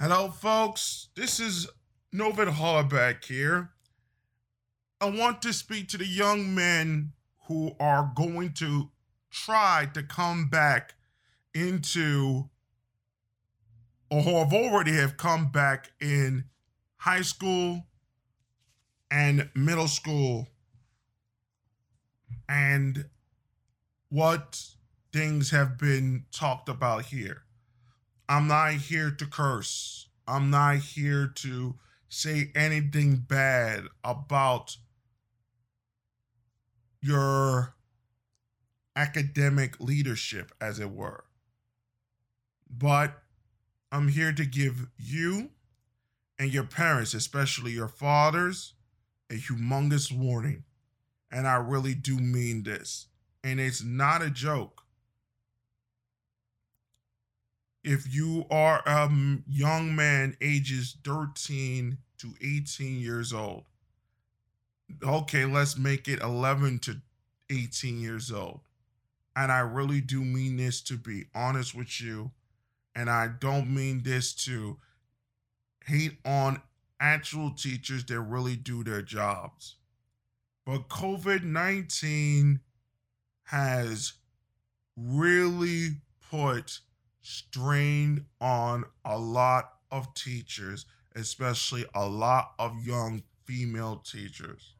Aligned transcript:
Hello, 0.00 0.30
folks. 0.30 1.08
This 1.16 1.40
is 1.40 1.66
Novid 2.14 2.52
Hollaback 2.52 3.24
here. 3.24 3.70
I 5.00 5.10
want 5.10 5.42
to 5.42 5.52
speak 5.52 5.88
to 5.88 5.98
the 5.98 6.06
young 6.06 6.54
men 6.54 7.14
who 7.48 7.72
are 7.80 8.12
going 8.14 8.52
to 8.58 8.90
try 9.28 9.88
to 9.94 10.04
come 10.04 10.48
back 10.48 10.94
into 11.52 12.48
or 14.08 14.22
who 14.22 14.36
have 14.36 14.52
already 14.52 14.92
have 14.92 15.16
come 15.16 15.50
back 15.50 15.90
in 16.00 16.44
high 16.98 17.22
school 17.22 17.84
and 19.10 19.50
middle 19.56 19.88
school 19.88 20.46
and 22.48 23.06
what 24.10 24.62
things 25.12 25.50
have 25.50 25.76
been 25.76 26.26
talked 26.30 26.68
about 26.68 27.06
here. 27.06 27.42
I'm 28.28 28.46
not 28.46 28.74
here 28.74 29.10
to 29.10 29.26
curse. 29.26 30.08
I'm 30.26 30.50
not 30.50 30.76
here 30.76 31.26
to 31.36 31.76
say 32.08 32.50
anything 32.54 33.16
bad 33.16 33.84
about 34.04 34.76
your 37.00 37.74
academic 38.94 39.80
leadership, 39.80 40.52
as 40.60 40.78
it 40.78 40.90
were. 40.90 41.24
But 42.70 43.22
I'm 43.90 44.08
here 44.08 44.32
to 44.32 44.44
give 44.44 44.88
you 44.98 45.50
and 46.38 46.52
your 46.52 46.64
parents, 46.64 47.14
especially 47.14 47.72
your 47.72 47.88
fathers, 47.88 48.74
a 49.30 49.34
humongous 49.34 50.12
warning. 50.12 50.64
And 51.30 51.46
I 51.46 51.56
really 51.56 51.94
do 51.94 52.16
mean 52.18 52.62
this. 52.64 53.06
And 53.42 53.60
it's 53.60 53.82
not 53.82 54.22
a 54.22 54.30
joke 54.30 54.82
if 57.88 58.14
you 58.14 58.44
are 58.50 58.82
a 58.84 59.10
young 59.48 59.96
man 59.96 60.36
ages 60.42 60.96
13 61.04 61.96
to 62.18 62.34
18 62.42 63.00
years 63.00 63.32
old 63.32 63.64
okay 65.02 65.46
let's 65.46 65.78
make 65.78 66.06
it 66.06 66.20
11 66.20 66.80
to 66.80 67.00
18 67.50 67.98
years 67.98 68.30
old. 68.30 68.60
And 69.34 69.50
i 69.50 69.60
really 69.60 70.02
do 70.02 70.22
mean 70.22 70.58
this 70.58 70.82
to 70.82 70.98
be 70.98 71.26
honest 71.34 71.74
with 71.74 72.00
you 72.00 72.32
and 72.94 73.08
i 73.08 73.28
don't 73.28 73.72
mean 73.72 74.02
this 74.02 74.34
to 74.44 74.76
hate 75.86 76.18
on 76.26 76.60
actual 77.00 77.52
teachers 77.52 78.04
that 78.04 78.20
really 78.20 78.56
do 78.56 78.84
their 78.84 79.02
jobs. 79.02 79.76
But 80.66 80.88
covid-19 80.88 82.60
has 83.44 84.12
really 84.94 86.02
put 86.30 86.80
strain 87.28 88.24
on 88.40 88.84
a 89.04 89.18
lot 89.18 89.74
of 89.90 90.14
teachers, 90.14 90.86
especially 91.14 91.84
a 91.94 92.08
lot 92.08 92.52
of 92.58 92.86
young 92.86 93.22
female 93.44 93.96
teachers. 93.96 94.74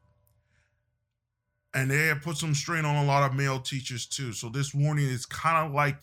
And 1.75 1.91
they 1.91 2.07
have 2.07 2.23
put 2.23 2.39
some 2.39 2.55
strain 2.55 2.87
on 2.87 3.05
a 3.05 3.07
lot 3.07 3.31
of 3.31 3.37
male 3.37 3.61
teachers 3.61 4.07
too. 4.07 4.33
So 4.33 4.49
this 4.49 4.75
warning 4.75 5.05
is 5.05 5.27
kind 5.27 5.67
of 5.67 5.75
like 5.75 5.99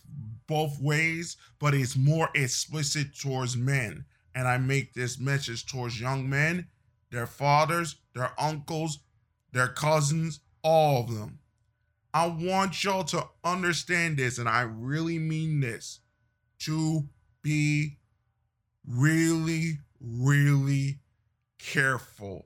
both 0.45 0.79
ways, 0.79 1.35
but 1.57 1.73
it's 1.73 1.97
more 1.97 2.29
explicit 2.35 3.19
towards 3.19 3.57
men. 3.57 4.05
And 4.35 4.47
I 4.47 4.59
make 4.59 4.93
this 4.93 5.19
message 5.19 5.65
towards 5.65 5.99
young 5.99 6.29
men, 6.29 6.67
their 7.09 7.25
fathers, 7.25 7.95
their 8.13 8.31
uncles, 8.39 8.99
their 9.51 9.69
cousins, 9.69 10.41
all 10.61 11.01
of 11.01 11.15
them. 11.15 11.39
I 12.13 12.27
want 12.27 12.83
y'all 12.83 13.03
to 13.05 13.27
understand 13.43 14.17
this, 14.17 14.37
and 14.37 14.47
I 14.47 14.61
really 14.61 15.17
mean 15.17 15.59
this 15.59 16.01
to 16.59 17.03
be 17.41 17.97
really, 18.87 19.79
really 19.99 20.99
careful 21.57 22.45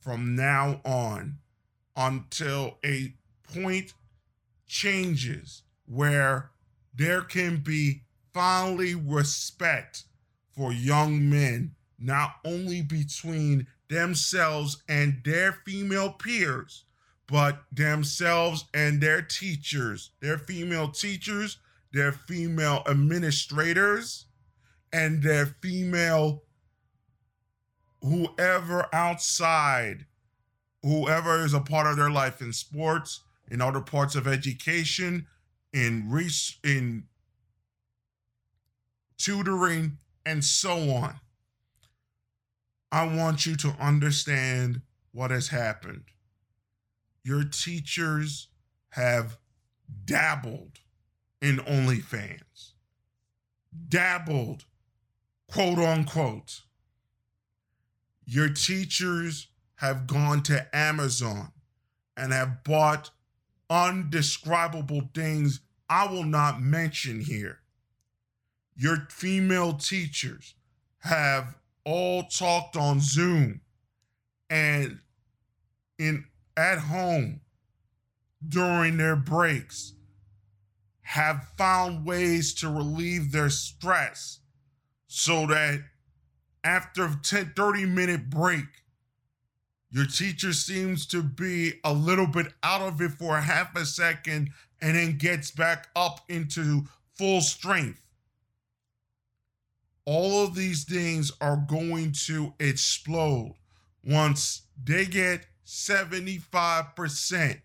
from 0.00 0.34
now 0.34 0.80
on 0.84 1.38
until 1.96 2.78
a 2.84 3.14
point 3.52 3.92
changes 4.66 5.62
where 5.86 6.50
there 6.94 7.22
can 7.22 7.58
be 7.58 8.02
finally 8.32 8.94
respect 8.94 10.04
for 10.52 10.72
young 10.72 11.28
men, 11.28 11.74
not 11.98 12.36
only 12.44 12.82
between 12.82 13.66
themselves 13.88 14.82
and 14.88 15.20
their 15.24 15.52
female 15.52 16.12
peers, 16.12 16.84
but 17.26 17.62
themselves 17.72 18.64
and 18.74 19.00
their 19.00 19.22
teachers, 19.22 20.10
their 20.20 20.38
female 20.38 20.88
teachers 20.88 21.58
their 21.92 22.12
female 22.12 22.82
administrators, 22.86 24.26
and 24.92 25.22
their 25.22 25.46
female 25.46 26.42
whoever 28.02 28.86
outside, 28.92 30.06
whoever 30.82 31.44
is 31.44 31.54
a 31.54 31.60
part 31.60 31.86
of 31.86 31.96
their 31.96 32.10
life 32.10 32.40
in 32.40 32.52
sports, 32.52 33.20
in 33.50 33.60
other 33.60 33.80
parts 33.80 34.14
of 34.14 34.26
education, 34.26 35.26
in 35.72 36.08
re- 36.08 36.30
in 36.64 37.04
tutoring, 39.18 39.98
and 40.24 40.44
so 40.44 40.90
on. 40.90 41.20
I 42.92 43.04
want 43.04 43.46
you 43.46 43.56
to 43.56 43.68
understand 43.78 44.82
what 45.12 45.30
has 45.30 45.48
happened. 45.48 46.04
Your 47.22 47.44
teachers 47.44 48.48
have 48.90 49.38
dabbled 50.04 50.78
in 51.40 51.56
OnlyFans, 51.58 52.72
dabbled, 53.88 54.64
quote 55.50 55.78
unquote. 55.78 56.62
Your 58.24 58.48
teachers 58.48 59.48
have 59.76 60.06
gone 60.06 60.42
to 60.44 60.76
Amazon 60.76 61.52
and 62.16 62.32
have 62.32 62.62
bought 62.64 63.10
undescribable 63.68 65.10
things 65.14 65.60
I 65.88 66.06
will 66.06 66.24
not 66.24 66.60
mention 66.60 67.20
here. 67.20 67.60
Your 68.76 69.08
female 69.10 69.72
teachers 69.74 70.54
have 71.00 71.56
all 71.84 72.24
talked 72.24 72.76
on 72.76 73.00
Zoom 73.00 73.62
and 74.48 75.00
in 75.98 76.24
at 76.56 76.78
home 76.78 77.40
during 78.46 78.96
their 78.96 79.16
breaks 79.16 79.94
have 81.10 81.44
found 81.58 82.06
ways 82.06 82.54
to 82.54 82.68
relieve 82.68 83.32
their 83.32 83.50
stress 83.50 84.38
so 85.08 85.44
that 85.44 85.82
after 86.62 87.04
a 87.04 87.18
10 87.20 87.52
30 87.56 87.84
minute 87.84 88.30
break 88.30 88.66
your 89.90 90.06
teacher 90.06 90.52
seems 90.52 91.04
to 91.06 91.20
be 91.20 91.72
a 91.82 91.92
little 91.92 92.28
bit 92.28 92.52
out 92.62 92.80
of 92.80 93.00
it 93.00 93.10
for 93.10 93.36
a 93.36 93.42
half 93.42 93.74
a 93.74 93.84
second 93.84 94.50
and 94.80 94.96
then 94.96 95.18
gets 95.18 95.50
back 95.50 95.88
up 95.96 96.20
into 96.28 96.84
full 97.18 97.40
strength. 97.40 98.00
All 100.04 100.44
of 100.44 100.54
these 100.54 100.84
things 100.84 101.32
are 101.40 101.64
going 101.68 102.12
to 102.26 102.54
explode 102.60 103.56
once 104.04 104.62
they 104.82 105.06
get 105.06 105.46
75% 105.66 107.60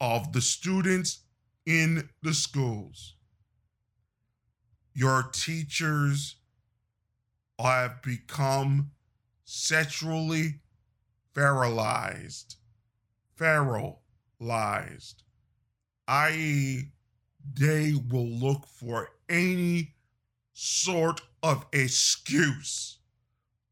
of 0.00 0.32
the 0.32 0.40
students 0.40 1.24
in 1.68 2.08
the 2.22 2.32
schools. 2.32 3.14
Your 4.94 5.24
teachers 5.34 6.36
have 7.60 8.00
become 8.00 8.92
sexually 9.44 10.60
feralized, 11.36 12.56
feralized, 13.38 15.16
i.e., 16.08 16.90
they 17.54 17.92
will 18.10 18.26
look 18.26 18.66
for 18.66 19.10
any 19.28 19.94
sort 20.54 21.20
of 21.42 21.66
excuse 21.74 22.98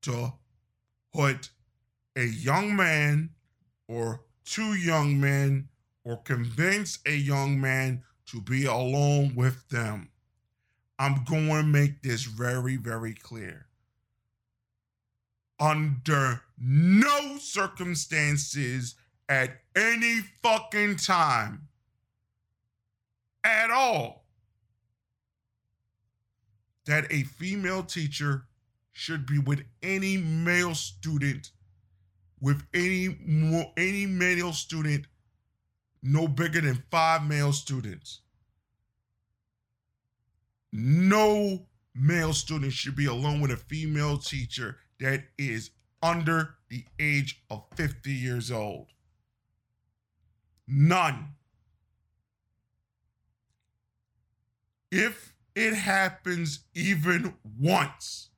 to 0.03 0.35
put 1.15 1.49
a 2.15 2.25
young 2.25 2.77
man 2.77 3.31
or 3.89 4.21
two 4.45 4.75
young 4.75 5.19
men 5.19 5.69
or 6.07 6.17
convince 6.19 7.01
a 7.05 7.17
young 7.17 7.61
man 7.61 8.05
to 8.25 8.41
be 8.41 8.65
alone 8.65 9.35
with 9.35 9.69
them. 9.71 10.09
I'm 11.01 11.25
going 11.25 11.49
to 11.49 11.63
make 11.65 12.03
this 12.03 12.23
very, 12.23 12.77
very 12.77 13.13
clear. 13.13 13.67
Under 15.59 16.43
no 16.57 17.39
circumstances 17.39 18.95
at 19.29 19.51
any 19.75 20.21
fucking 20.43 20.97
time 20.97 21.67
at 23.43 23.71
all 23.73 24.27
that 26.87 27.11
a 27.11 27.25
female 27.25 27.83
teacher 27.83 28.45
should 28.93 29.27
be 29.27 29.41
with 29.41 29.65
any 29.83 30.17
male 30.17 30.75
student 30.75 31.51
with 32.41 32.63
any 32.75 33.17
more 33.27 33.73
any 33.77 34.07
male 34.07 34.53
student 34.53 35.07
no 36.07 36.29
bigger 36.29 36.61
than 36.61 36.85
five 36.91 37.25
male 37.25 37.53
students. 37.53 38.21
No 40.73 41.67
male 41.95 42.33
student 42.33 42.73
should 42.73 42.97
be 42.97 43.07
alone 43.07 43.41
with 43.41 43.51
a 43.51 43.57
female 43.57 44.19
teacher 44.19 44.77
that 45.01 45.25
is 45.39 45.71
under 46.03 46.57
the 46.69 46.85
age 47.01 47.43
of 47.51 47.65
50 47.75 48.11
years 48.11 48.51
old. 48.51 48.89
None. 50.69 51.35
If 54.93 55.35
it 55.55 55.75
happens 55.75 56.61
even 56.75 57.35
once, 57.59 58.31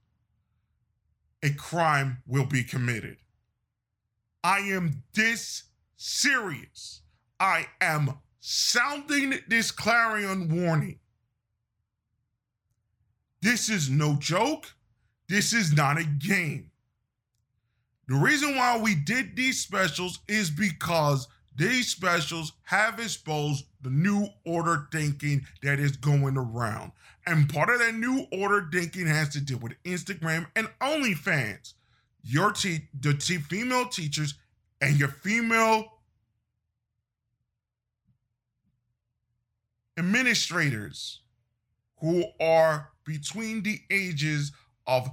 a 1.43 1.51
crime 1.51 2.23
will 2.27 2.47
be 2.47 2.63
committed. 2.63 3.19
I 4.43 4.59
am 4.61 5.03
this 5.15 5.65
serious. 5.97 7.03
I 7.41 7.67
am 7.81 8.19
sounding 8.41 9.35
this 9.49 9.71
clarion 9.71 10.63
warning. 10.63 10.99
This 13.41 13.69
is 13.69 13.89
no 13.89 14.17
joke. 14.17 14.75
This 15.29 15.53
is 15.53 15.73
not 15.73 15.99
a 15.99 16.05
game. 16.05 16.71
The 18.09 18.17
reason 18.17 18.57
why 18.57 18.79
we 18.79 18.95
did 18.95 19.37
these 19.37 19.61
specials 19.61 20.21
is 20.27 20.51
because 20.51 21.29
these 21.55 21.89
specials 21.89 22.53
have 22.63 22.99
exposed 22.99 23.65
the 23.83 23.91
new 23.91 24.29
order 24.47 24.89
thinking 24.91 25.45
that 25.63 25.79
is 25.79 25.97
going 25.97 26.37
around. 26.37 26.93
And 27.27 27.53
part 27.53 27.69
of 27.69 27.81
that 27.81 27.95
new 27.95 28.27
order 28.33 28.69
thinking 28.73 29.07
has 29.07 29.29
to 29.31 29.41
do 29.41 29.59
with 29.59 29.75
Instagram 29.85 30.47
and 30.57 30.69
OnlyFans. 30.81 31.75
Your 32.23 32.53
te- 32.53 32.89
the 32.99 33.13
te- 33.15 33.39
female 33.39 33.87
teachers 33.87 34.35
and 34.81 34.99
your 34.99 35.09
female 35.09 35.98
administrators 39.99 41.21
who 42.01 42.25
are 42.41 42.91
between 43.05 43.63
the 43.63 43.81
ages 43.91 44.53
of 44.87 45.11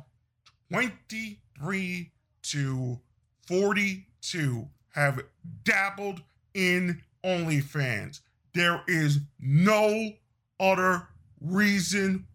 23 0.72 2.12
to 2.44 3.00
42 3.48 4.68
have 4.94 5.22
dabbled 5.64 6.22
in 6.54 7.02
OnlyFans. 7.24 8.22
There 8.54 8.82
is 8.88 9.20
no 9.40 10.12
other 10.60 11.08
reason 11.42 12.28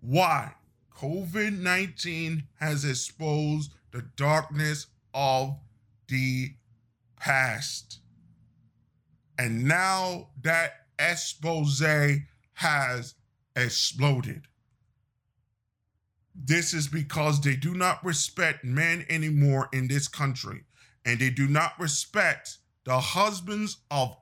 why 0.00 0.52
COVID 0.94 1.58
19 1.58 2.44
has 2.60 2.84
exposed 2.84 3.72
the 3.90 4.02
darkness 4.16 4.86
of 5.12 5.56
the 6.08 6.54
past. 7.16 8.00
And 9.38 9.64
now 9.64 10.28
that 10.42 10.85
expose 10.98 11.82
has 12.54 13.14
exploded. 13.54 14.42
This 16.34 16.74
is 16.74 16.88
because 16.88 17.40
they 17.40 17.56
do 17.56 17.74
not 17.74 18.04
respect 18.04 18.64
men 18.64 19.06
anymore 19.08 19.68
in 19.72 19.88
this 19.88 20.06
country, 20.08 20.64
and 21.04 21.18
they 21.18 21.30
do 21.30 21.48
not 21.48 21.72
respect 21.78 22.58
the 22.84 22.98
husbands 23.00 23.78
of 23.90 24.16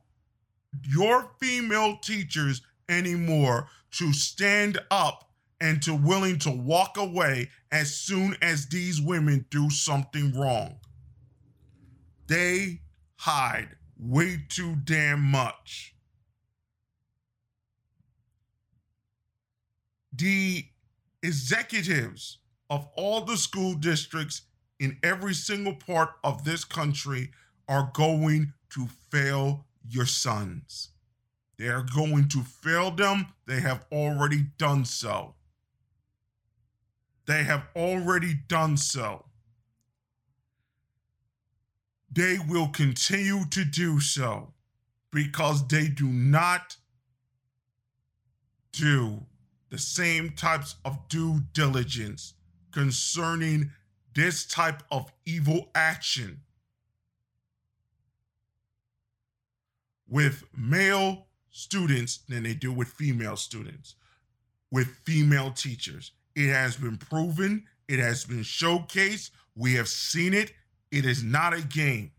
your 0.89 1.31
female 1.41 1.99
teachers 1.99 2.63
anymore 2.89 3.69
to 3.93 4.13
stand 4.13 4.79
up 4.91 5.31
and 5.61 5.83
to 5.83 5.95
willing 5.95 6.39
to 6.41 6.51
walk 6.51 6.97
away 6.97 7.49
as 7.73 7.95
soon 7.95 8.37
as 8.43 8.67
these 8.67 9.01
women 9.01 9.47
do 9.51 9.71
something 9.71 10.39
wrong. 10.39 10.77
They 12.27 12.81
hide 13.17 13.77
way 13.99 14.45
too 14.49 14.77
damn 14.77 15.21
much. 15.23 15.94
The 20.17 20.67
executives 21.23 22.39
of 22.71 22.89
all 22.97 23.23
the 23.23 23.37
school 23.37 23.75
districts 23.75 24.43
in 24.79 24.99
every 25.03 25.35
single 25.35 25.75
part 25.75 26.11
of 26.23 26.45
this 26.45 26.65
country 26.65 27.31
are 27.69 27.91
going 27.95 28.53
to 28.71 28.89
fail 29.11 29.65
your 29.89 30.07
sons. 30.07 30.91
They 31.59 31.69
are 31.69 31.87
going 31.95 32.29
to 32.29 32.43
fail 32.43 32.91
them. 32.91 33.27
They 33.47 33.61
have 33.61 33.87
already 33.93 34.47
done 34.59 34.85
so. 34.85 35.35
They 37.27 37.45
have 37.45 37.69
already 37.75 38.35
done 38.49 38.77
so. 38.77 39.27
They 42.13 42.39
will 42.39 42.69
continue 42.69 43.45
to 43.51 43.65
do 43.65 44.01
so 44.01 44.53
because 45.11 45.67
they 45.69 45.89
do 45.89 46.07
not 46.07 46.77
do 48.73 49.27
the 49.75 49.81
same 49.81 50.31
types 50.31 50.77
of 50.85 51.09
due 51.09 51.41
diligence 51.53 52.35
concerning 52.71 53.73
this 54.15 54.47
type 54.47 54.85
of 54.93 55.13
evil 55.27 55.69
action 55.75 56.41
with 60.09 60.45
male 60.57 61.27
students 61.51 62.19
than 62.29 62.45
they 62.45 62.55
do 62.55 62.73
with 62.73 62.87
female 62.87 63.37
students, 63.37 63.97
with 64.71 64.87
female 65.05 65.51
teachers. 65.51 66.13
It 66.37 66.53
has 66.53 66.77
been 66.77 66.97
proven, 66.97 67.65
it 67.89 67.99
has 67.99 68.25
been 68.25 68.43
showcased, 68.43 69.33
we 69.57 69.75
have 69.75 69.89
seen 69.89 70.35
it. 70.35 70.53
It 70.93 71.05
is 71.05 71.25
not 71.25 71.53
a 71.53 71.63
game. 71.63 72.13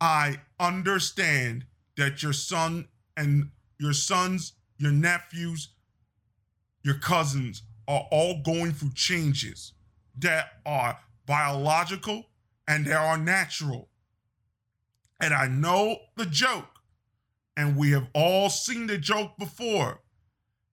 I 0.00 0.40
understand 0.58 1.66
that 1.96 2.20
your 2.20 2.32
son 2.32 2.88
and 3.16 3.50
your 3.78 3.92
sons, 3.92 4.54
your 4.80 4.92
nephews, 4.92 5.68
your 6.82 6.94
cousins 6.94 7.62
are 7.86 8.06
all 8.10 8.40
going 8.42 8.72
through 8.72 8.94
changes 8.94 9.74
that 10.18 10.46
are 10.64 10.98
biological 11.26 12.24
and 12.66 12.86
they 12.86 12.92
are 12.92 13.18
natural. 13.18 13.90
And 15.20 15.34
I 15.34 15.48
know 15.48 15.98
the 16.16 16.24
joke, 16.24 16.80
and 17.56 17.76
we 17.76 17.90
have 17.90 18.08
all 18.14 18.48
seen 18.48 18.86
the 18.86 18.96
joke 18.96 19.32
before. 19.38 20.00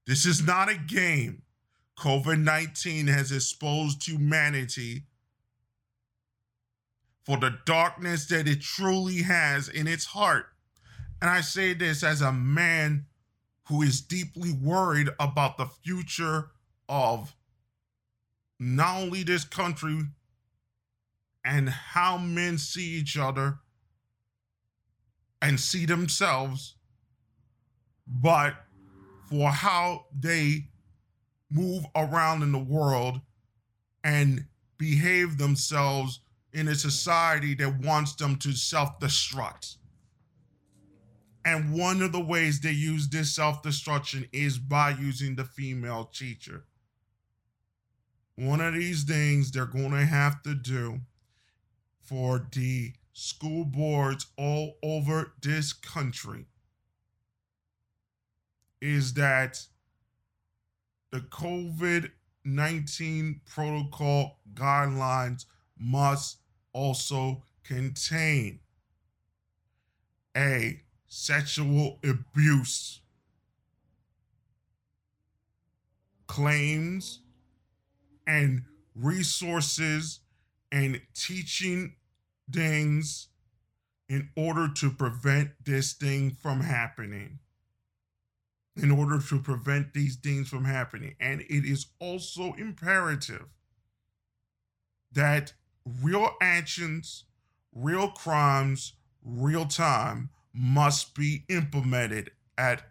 This 0.05 0.25
is 0.25 0.45
not 0.45 0.69
a 0.69 0.77
game. 0.77 1.41
COVID 1.99 2.39
19 2.39 3.07
has 3.07 3.31
exposed 3.31 4.07
humanity 4.07 5.03
for 7.25 7.37
the 7.37 7.57
darkness 7.65 8.27
that 8.27 8.47
it 8.47 8.61
truly 8.61 9.23
has 9.23 9.67
in 9.67 9.85
its 9.85 10.05
heart. 10.05 10.45
And 11.21 11.29
I 11.29 11.41
say 11.41 11.73
this 11.73 12.03
as 12.03 12.21
a 12.21 12.31
man 12.31 13.07
who 13.67 13.81
is 13.81 14.01
deeply 14.01 14.51
worried 14.51 15.09
about 15.19 15.57
the 15.57 15.65
future 15.65 16.51
of 16.87 17.35
not 18.59 19.01
only 19.01 19.23
this 19.23 19.43
country 19.43 19.99
and 21.43 21.69
how 21.69 22.17
men 22.17 22.57
see 22.57 22.97
each 22.97 23.17
other 23.17 23.59
and 25.41 25.59
see 25.59 25.85
themselves, 25.85 26.75
but 28.07 28.55
for 29.29 29.49
how 29.49 30.05
they 30.17 30.67
move 31.51 31.85
around 31.95 32.43
in 32.43 32.51
the 32.51 32.59
world 32.59 33.19
and 34.03 34.45
behave 34.77 35.37
themselves 35.37 36.21
in 36.53 36.67
a 36.67 36.75
society 36.75 37.53
that 37.53 37.79
wants 37.81 38.15
them 38.15 38.35
to 38.37 38.53
self 38.53 38.99
destruct. 38.99 39.75
And 41.47 41.71
one 41.71 42.01
of 42.01 42.11
the 42.11 42.19
ways 42.19 42.59
they 42.59 42.71
use 42.71 43.07
this 43.07 43.33
self 43.33 43.63
destruction 43.63 44.27
is 44.33 44.57
by 44.57 44.89
using 44.89 45.37
the 45.37 45.45
female 45.45 46.03
teacher. 46.03 46.65
One 48.35 48.59
of 48.59 48.73
these 48.73 49.05
things 49.05 49.49
they're 49.49 49.65
going 49.65 49.91
to 49.91 50.05
have 50.05 50.43
to 50.43 50.53
do 50.53 50.99
for 52.01 52.45
the 52.51 52.91
school 53.13 53.63
boards 53.63 54.25
all 54.37 54.73
over 54.83 55.35
this 55.41 55.71
country 55.71 56.47
is 58.81 59.13
that 59.13 59.57
the 61.13 61.21
COVID 61.21 62.11
19 62.43 63.39
protocol 63.45 64.39
guidelines 64.53 65.45
must 65.79 66.39
also 66.73 67.43
contain 67.63 68.59
a 70.35 70.81
sexual 71.07 71.99
abuse 72.03 73.01
claims 76.27 77.21
and 78.27 78.63
resources 78.93 80.19
and 80.71 81.01
teaching 81.15 81.95
things 82.51 83.29
in 84.09 84.29
order 84.35 84.67
to 84.73 84.91
prevent 84.91 85.51
this 85.63 85.93
thing 85.93 86.31
from 86.31 86.61
happening. 86.61 87.39
In 88.75 88.91
order 88.91 89.19
to 89.19 89.39
prevent 89.39 89.93
these 89.93 90.17
things 90.17 90.49
from 90.49 90.65
happening. 90.65 91.15
And 91.19 91.41
it 91.41 91.65
is 91.65 91.87
also 91.99 92.53
imperative 92.59 93.45
that 95.11 95.53
real 96.03 96.29
actions, 96.41 97.23
real 97.73 98.09
crimes, 98.09 98.93
real 99.23 99.65
time 99.65 100.29
must 100.53 101.15
be 101.15 101.43
implemented 101.49 102.31
at 102.57 102.83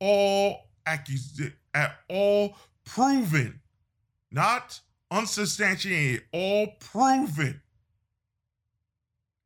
all 0.00 0.68
accus- 0.86 1.52
at 1.74 1.96
all 2.08 2.56
proven, 2.84 3.60
not 4.30 4.80
unsubstantiated, 5.10 6.22
all 6.32 6.66
proven 6.80 7.62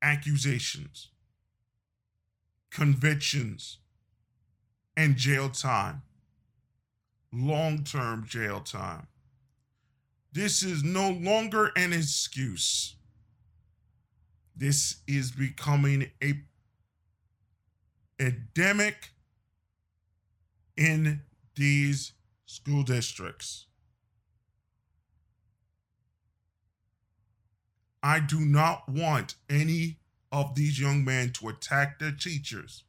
accusations, 0.02 1.10
convictions, 2.70 3.78
and 4.96 5.16
jail 5.16 5.50
time, 5.50 6.02
long 7.32 7.84
term 7.84 8.24
jail 8.26 8.60
time. 8.60 9.06
This 10.32 10.62
is 10.62 10.84
no 10.84 11.10
longer 11.10 11.72
an 11.76 11.92
excuse. 11.92 12.96
This 14.54 14.96
is 15.06 15.32
becoming 15.32 16.10
a 16.22 16.40
endemic 18.18 19.10
in 20.76 21.22
these 21.54 22.12
school 22.46 22.82
districts. 22.82 23.66
I 28.02 28.20
do 28.20 28.40
not 28.40 28.88
want 28.88 29.34
any 29.50 29.98
of 30.30 30.54
these 30.54 30.78
young 30.78 31.04
men 31.04 31.30
to 31.32 31.48
attack 31.48 31.98
their 31.98 32.12
teachers. 32.12 32.84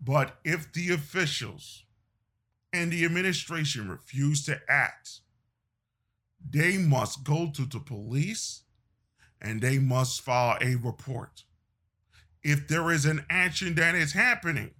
But 0.00 0.38
if 0.44 0.72
the 0.72 0.92
officials 0.92 1.84
and 2.72 2.92
the 2.92 3.04
administration 3.04 3.88
refuse 3.88 4.44
to 4.44 4.60
act, 4.68 5.20
they 6.46 6.76
must 6.76 7.24
go 7.24 7.50
to 7.54 7.64
the 7.64 7.80
police 7.80 8.64
and 9.40 9.60
they 9.60 9.78
must 9.78 10.20
file 10.20 10.58
a 10.60 10.74
report. 10.74 11.44
If 12.44 12.68
there 12.68 12.90
is 12.90 13.06
an 13.06 13.24
action 13.30 13.74
that 13.76 13.94
is 13.94 14.12
happening, 14.12 14.72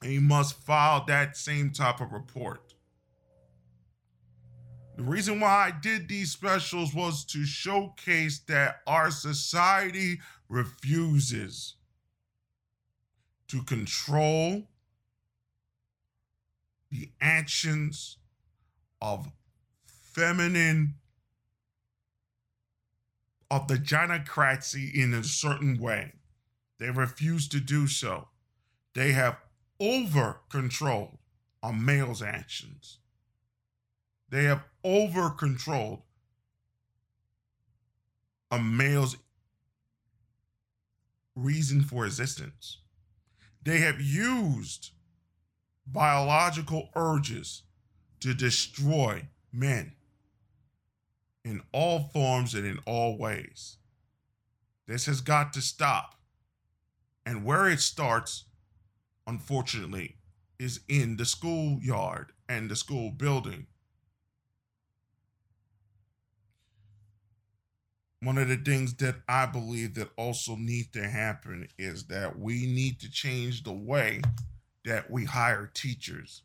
they 0.00 0.18
must 0.18 0.54
file 0.54 1.04
that 1.06 1.36
same 1.36 1.70
type 1.70 2.00
of 2.00 2.12
report. 2.12 2.74
The 4.96 5.02
reason 5.02 5.40
why 5.40 5.66
I 5.66 5.70
did 5.70 6.08
these 6.08 6.32
specials 6.32 6.94
was 6.94 7.26
to 7.26 7.44
showcase 7.44 8.38
that 8.48 8.80
our 8.86 9.10
society 9.10 10.20
refuses 10.48 11.74
to 13.48 13.62
control 13.62 14.62
the 16.90 17.10
actions 17.20 18.16
of 19.02 19.30
feminine 19.84 20.94
of 23.50 23.68
the 23.68 23.76
gynocracy 23.76 24.94
in 24.94 25.12
a 25.12 25.22
certain 25.22 25.78
way. 25.78 26.14
They 26.78 26.90
refuse 26.90 27.48
to 27.48 27.60
do 27.60 27.86
so. 27.86 28.28
They 28.94 29.12
have 29.12 29.38
over 29.80 30.40
control 30.50 31.20
on 31.62 31.84
males' 31.84 32.22
actions. 32.22 32.98
They 34.28 34.44
have 34.44 34.64
over 34.84 35.30
controlled 35.30 36.02
a 38.50 38.58
male's 38.58 39.16
reason 41.34 41.82
for 41.82 42.06
existence. 42.06 42.78
They 43.62 43.78
have 43.78 44.00
used 44.00 44.90
biological 45.86 46.90
urges 46.94 47.62
to 48.20 48.34
destroy 48.34 49.28
men 49.52 49.92
in 51.44 51.62
all 51.72 52.10
forms 52.12 52.54
and 52.54 52.66
in 52.66 52.78
all 52.86 53.16
ways. 53.16 53.76
This 54.86 55.06
has 55.06 55.20
got 55.20 55.52
to 55.52 55.60
stop. 55.60 56.15
And 57.26 57.44
where 57.44 57.68
it 57.68 57.80
starts, 57.80 58.44
unfortunately, 59.26 60.16
is 60.58 60.80
in 60.88 61.18
the 61.18 61.26
schoolyard 61.26 62.32
and 62.48 62.70
the 62.70 62.76
school 62.76 63.10
building. 63.10 63.66
one 68.26 68.38
of 68.38 68.48
the 68.48 68.56
things 68.56 68.94
that 68.94 69.14
I 69.28 69.46
believe 69.46 69.94
that 69.94 70.08
also 70.16 70.56
need 70.56 70.92
to 70.94 71.08
happen 71.08 71.68
is 71.78 72.04
that 72.06 72.36
we 72.36 72.66
need 72.66 72.98
to 73.00 73.10
change 73.10 73.62
the 73.62 73.72
way 73.72 74.20
that 74.84 75.08
we 75.08 75.26
hire 75.26 75.70
teachers. 75.72 76.42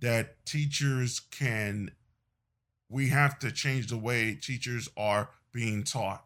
That 0.00 0.46
teachers 0.46 1.20
can, 1.20 1.90
we 2.88 3.08
have 3.08 3.38
to 3.40 3.50
change 3.50 3.88
the 3.88 3.98
way 3.98 4.34
teachers 4.34 4.88
are 4.96 5.28
being 5.52 5.84
taught. 5.84 6.24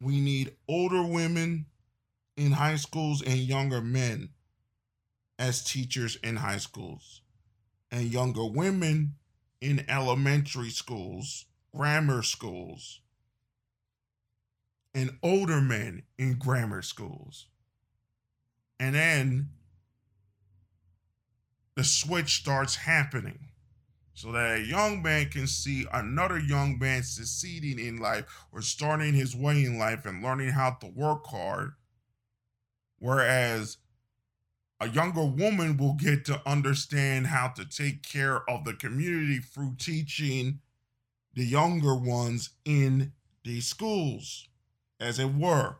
We 0.00 0.18
need 0.18 0.56
older 0.66 1.02
women 1.02 1.66
in 2.36 2.52
high 2.52 2.76
schools 2.76 3.22
and 3.22 3.38
younger 3.38 3.80
men 3.80 4.30
as 5.38 5.64
teachers 5.64 6.16
in 6.16 6.36
high 6.36 6.58
schools, 6.58 7.22
and 7.90 8.12
younger 8.12 8.46
women 8.46 9.14
in 9.60 9.84
elementary 9.88 10.70
schools 10.70 11.46
grammar 11.74 12.22
schools 12.22 13.00
and 14.94 15.10
older 15.22 15.60
men 15.60 16.02
in 16.18 16.34
grammar 16.34 16.82
schools. 16.82 17.46
And 18.78 18.94
then 18.94 19.48
the 21.74 21.84
switch 21.84 22.36
starts 22.36 22.76
happening 22.76 23.48
so 24.14 24.30
that 24.30 24.60
a 24.60 24.64
young 24.64 25.02
man 25.02 25.28
can 25.30 25.48
see 25.48 25.86
another 25.92 26.38
young 26.38 26.78
man 26.78 27.02
succeeding 27.02 27.84
in 27.84 27.96
life 27.96 28.24
or 28.52 28.62
starting 28.62 29.12
his 29.12 29.34
way 29.34 29.64
in 29.64 29.76
life 29.76 30.06
and 30.06 30.22
learning 30.22 30.50
how 30.50 30.70
to 30.80 30.86
work 30.86 31.26
hard. 31.26 31.72
Whereas 33.04 33.76
a 34.80 34.88
younger 34.88 35.26
woman 35.26 35.76
will 35.76 35.92
get 35.92 36.24
to 36.24 36.40
understand 36.48 37.26
how 37.26 37.48
to 37.48 37.66
take 37.66 38.02
care 38.02 38.48
of 38.48 38.64
the 38.64 38.72
community 38.72 39.40
through 39.40 39.74
teaching 39.78 40.60
the 41.34 41.44
younger 41.44 41.94
ones 41.94 42.48
in 42.64 43.12
the 43.44 43.60
schools, 43.60 44.48
as 44.98 45.18
it 45.18 45.34
were. 45.34 45.76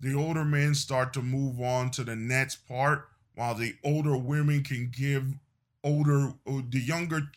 The 0.00 0.14
older 0.14 0.44
men 0.44 0.74
start 0.74 1.12
to 1.12 1.22
move 1.22 1.60
on 1.60 1.92
to 1.92 2.02
the 2.02 2.16
next 2.16 2.66
part, 2.66 3.08
while 3.36 3.54
the 3.54 3.76
older 3.84 4.16
women 4.16 4.64
can 4.64 4.90
give 4.90 5.34
older, 5.84 6.32
the 6.44 6.80
younger, 6.80 7.30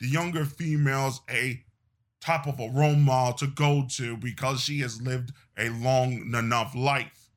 the 0.00 0.08
younger 0.08 0.46
females 0.46 1.20
a 1.28 1.62
top 2.24 2.46
of 2.46 2.58
a 2.58 2.70
role 2.70 2.96
model 2.96 3.34
to 3.34 3.46
go 3.46 3.84
to 3.88 4.16
because 4.16 4.60
she 4.60 4.80
has 4.80 5.02
lived 5.02 5.32
a 5.58 5.68
long 5.68 6.34
enough 6.34 6.74
life 6.74 7.30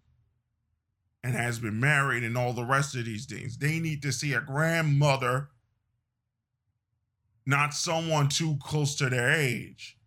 and 1.24 1.36
has 1.36 1.60
been 1.60 1.80
married 1.80 2.24
and 2.24 2.38
all 2.38 2.54
the 2.54 2.64
rest 2.64 2.96
of 2.96 3.06
these 3.06 3.26
things. 3.26 3.58
They 3.58 3.80
need 3.80 4.02
to 4.04 4.14
see 4.14 4.34
a 4.34 4.42
grandmother 4.42 5.50
not 7.46 7.74
someone 7.74 8.28
too 8.28 8.58
close 8.62 8.96
to 8.96 9.10
their 9.10 9.32
age. 9.32 9.98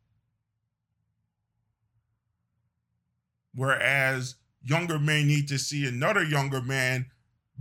Whereas 3.55 4.37
younger 4.63 4.99
men 4.99 5.27
need 5.27 5.49
to 5.49 5.59
see 5.59 5.87
another 5.87 6.23
younger 6.23 6.61
man 6.61 7.07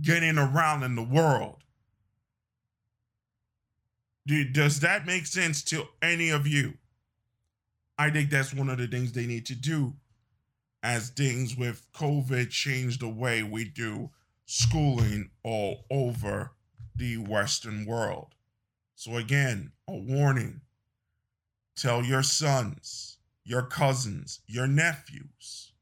getting 0.00 0.38
around 0.38 0.82
in 0.82 0.96
the 0.96 1.02
world. 1.02 1.64
Does 4.52 4.80
that 4.80 5.06
make 5.06 5.26
sense 5.26 5.62
to 5.64 5.84
any 6.02 6.28
of 6.28 6.46
you? 6.46 6.74
I 8.00 8.08
think 8.08 8.30
that's 8.30 8.54
one 8.54 8.70
of 8.70 8.78
the 8.78 8.86
things 8.86 9.12
they 9.12 9.26
need 9.26 9.44
to 9.44 9.54
do 9.54 9.92
as 10.82 11.10
things 11.10 11.54
with 11.54 11.86
COVID 11.92 12.48
change 12.48 12.98
the 12.98 13.10
way 13.10 13.42
we 13.42 13.66
do 13.66 14.08
schooling 14.46 15.28
all 15.42 15.84
over 15.90 16.52
the 16.96 17.18
Western 17.18 17.84
world. 17.84 18.28
So, 18.94 19.18
again, 19.18 19.72
a 19.86 19.92
warning 19.92 20.62
tell 21.76 22.02
your 22.02 22.22
sons, 22.22 23.18
your 23.44 23.64
cousins, 23.64 24.40
your 24.46 24.66
nephews 24.66 25.72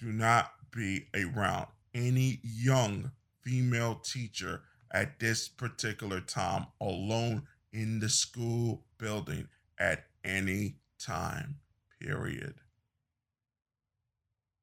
do 0.00 0.06
not 0.12 0.50
be 0.72 1.06
around 1.14 1.68
any 1.94 2.40
young 2.42 3.12
female 3.42 4.00
teacher 4.02 4.62
at 4.90 5.20
this 5.20 5.46
particular 5.46 6.20
time 6.20 6.66
alone 6.80 7.44
in 7.72 8.00
the 8.00 8.08
school 8.08 8.82
building 8.98 9.46
at 9.78 10.06
any 10.24 10.76
time, 10.98 11.56
period. 12.00 12.54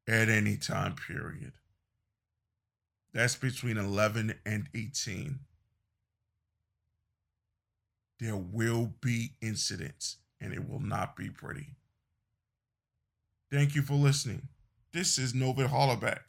At 0.08 0.30
any 0.30 0.58
time, 0.58 0.96
period. 0.96 1.54
That's 3.14 3.36
between 3.36 3.78
11 3.78 4.36
and 4.46 4.68
18 4.74 5.40
there 8.20 8.36
will 8.36 8.94
be 9.02 9.32
incidents 9.42 10.18
and 10.42 10.54
it 10.54 10.70
will 10.70 10.82
not 10.82 11.16
be 11.16 11.30
pretty. 11.30 11.76
Thank 13.52 13.76
you 13.76 13.82
for 13.82 13.94
listening. 13.94 14.50
This 14.94 15.18
is 15.18 15.34
Novit 15.34 15.70
Hollaback. 15.70 16.20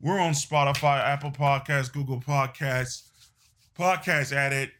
We're 0.00 0.18
on 0.18 0.32
Spotify, 0.32 1.00
Apple 1.00 1.30
Podcasts, 1.30 1.92
Google 1.92 2.20
Podcasts, 2.20 3.08
Podcast 3.78 4.32
Addict, 4.32 4.72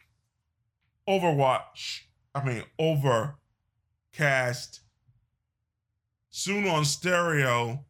Overwatch, 1.08 2.02
I 2.34 2.44
mean, 2.44 2.62
Overcast, 4.14 4.80
soon 6.30 6.66
on 6.66 6.84
stereo, 6.84 7.84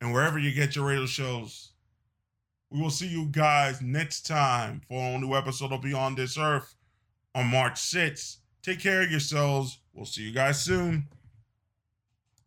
and 0.00 0.12
wherever 0.12 0.38
you 0.38 0.52
get 0.52 0.76
your 0.76 0.86
radio 0.86 1.06
shows. 1.06 1.72
We 2.70 2.80
will 2.80 2.90
see 2.90 3.06
you 3.06 3.26
guys 3.26 3.80
next 3.80 4.26
time 4.26 4.82
for 4.88 5.00
a 5.00 5.18
new 5.18 5.34
episode 5.34 5.72
of 5.72 5.80
Beyond 5.80 6.18
This 6.18 6.36
Earth 6.36 6.74
on 7.34 7.46
March 7.46 7.80
6th. 7.80 8.38
Take 8.62 8.80
care 8.80 9.02
of 9.02 9.10
yourselves. 9.10 9.80
We'll 9.94 10.04
see 10.04 10.22
you 10.22 10.32
guys 10.32 10.62
soon. 10.62 11.08